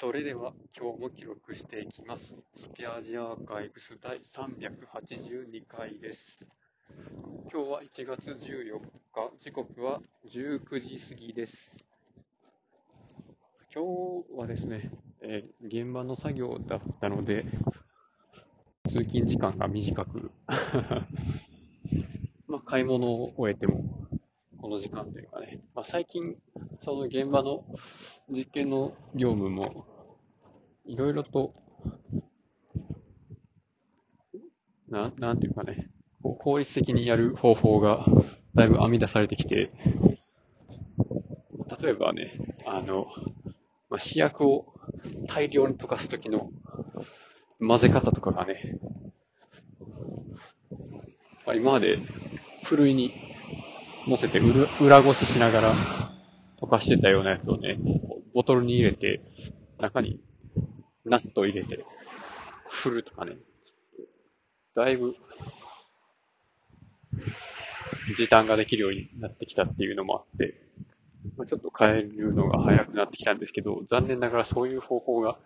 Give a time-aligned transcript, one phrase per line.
[0.00, 2.34] それでは今日も記録していきます。
[2.56, 6.46] スペアジアアーカイブス第382回です。
[7.52, 8.88] 今日は1月14日、
[9.38, 11.76] 時刻は19時過ぎです。
[13.74, 13.90] 今日
[14.40, 14.90] はですね、
[15.20, 17.44] えー現場の作業だったので、
[18.88, 20.30] 通勤時間が短く、
[22.48, 23.84] まあ、買い物を終えても、
[24.62, 26.38] この時間というかね、まあ、最近、
[26.82, 27.64] その現場の
[28.30, 29.86] 実験の業務も、
[30.86, 31.54] いろいろと、
[34.88, 35.90] ななんていうかね、
[36.22, 38.06] こう効率的にやる方法が
[38.54, 39.70] だいぶ編み出されてきて、
[41.82, 43.06] 例えばね、あの、
[43.90, 44.72] まあ、試薬を
[45.28, 46.50] 大量に溶かすときの
[47.60, 48.78] 混ぜ方とかがね、
[51.54, 51.98] 今まで
[52.64, 53.12] ふるいに
[54.06, 55.72] 乗せて裏裏ごししながら
[56.60, 57.78] 溶かしてたようなやつをね、
[58.34, 59.20] ボトルに入れて、
[59.78, 60.20] 中に
[61.04, 61.84] ナットを入れて
[62.68, 63.36] 振るとかね、
[64.74, 65.16] だいぶ
[68.16, 70.54] 時短ができるようになってきたっていうのもあって、
[71.36, 75.38] まあ、ちょっと変えるのが早くなってきたんですけど、残念ながらそういう方法が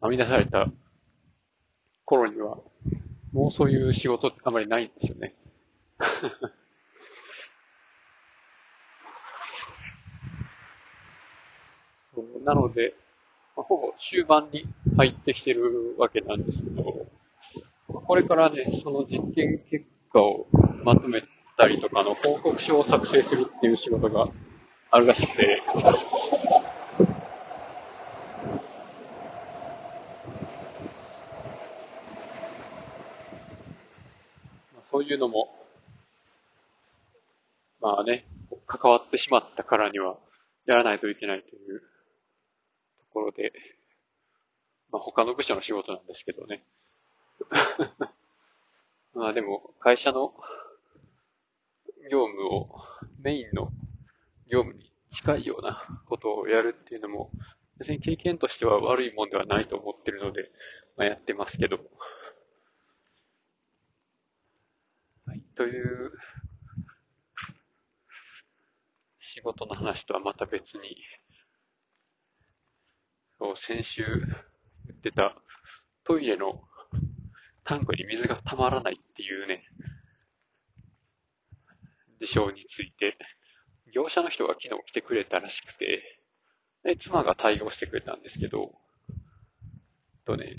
[0.00, 0.66] 編み出された
[2.04, 2.58] 頃には、
[3.32, 5.34] もうそういう仕事ってあまりないんですよね。
[12.14, 12.94] そうなので、
[13.56, 14.64] まあほぼ終盤に
[14.96, 17.06] 入ってきてるわけなんですけど、
[17.88, 20.46] これからね、その実験結果を
[20.84, 21.22] まとめ
[21.56, 24.28] たりとかの報告書を作成するっていう仕事が
[24.90, 25.62] あるらしくて、
[34.90, 35.48] そういうのも、
[37.80, 38.26] まあね、
[38.66, 40.16] 関わってしまったからには
[40.66, 41.82] やらないといけないという
[43.24, 43.52] ろで、
[44.90, 46.64] まあ他の部署の仕事なんですけどね。
[49.14, 50.34] まあでも、会社の
[52.10, 52.68] 業務を、
[53.20, 53.70] メインの
[54.50, 57.30] 業務に近いようなことをやるっていうのも、
[57.78, 60.50] 別に経験としては悪いもんではないと思ってるので、
[60.96, 61.78] まあ、やってますけど。
[65.26, 66.12] はい、という、
[69.20, 70.96] 仕事の話とはまた別に、
[73.56, 74.04] 先週
[74.86, 75.34] 言ってた
[76.04, 76.62] トイレの
[77.64, 79.64] タンクに水が溜まらないっていうね、
[82.20, 83.16] 事象について、
[83.94, 86.20] 業者の人が昨日来てくれたらしくて、
[86.84, 88.72] で、妻が対応してくれたんですけど、
[90.26, 90.56] とね、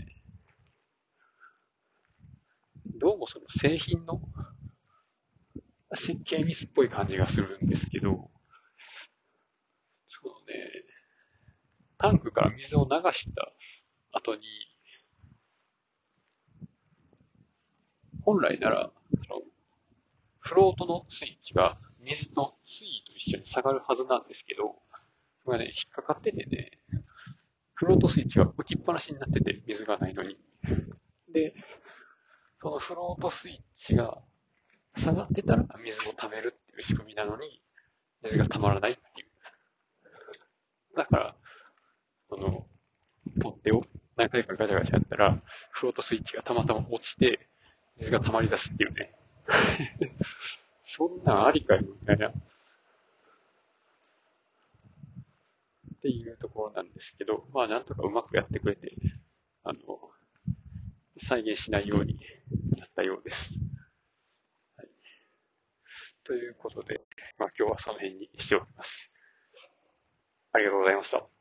[2.97, 4.21] どうもその製品の
[5.95, 8.31] 設計ミスっぽい感じがするんですけど、
[10.07, 10.71] そのね、
[12.05, 13.51] タンクから水を流した
[14.11, 14.41] 後に、
[18.21, 18.91] 本来なら、
[19.27, 19.41] その
[20.37, 24.75] フロートのスイッチが水と水位と一緒に下がるはずなんですけど、
[25.43, 26.79] それがね、引っかかっててね、
[27.73, 30.37] フロートスイッチが浮きっぱなしになってて、水がないのに。
[31.33, 31.55] で、
[32.61, 34.19] そのフロートスイッチが
[34.95, 37.63] 下がってたら水を溜めるっていう仕組みなのに、
[38.21, 39.27] 水が溜まらないっていう。
[40.95, 41.34] だから、
[43.65, 43.83] 手を
[44.15, 47.49] 何回かガチャガチャやったら、フロートスイッチがたまたま落ちて、
[47.97, 49.13] 水が溜まり出すっていうね。
[50.85, 52.29] そんなんありかよ、みたいな。
[52.29, 52.33] っ
[56.01, 58.93] ていうところなんですけど、まあなんとかうまくやってくれて、
[59.63, 59.79] あの、
[61.17, 62.19] 再現しないように
[62.77, 63.49] なったようです。
[64.77, 64.87] はい、
[66.23, 67.01] ということで、
[67.37, 69.11] まあ今日はその辺にしておきます。
[70.53, 71.34] ありがとうございました。